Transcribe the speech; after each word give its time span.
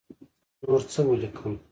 نور 0.63 0.81
څه 0.91 0.99
ولیکم. 1.09 1.53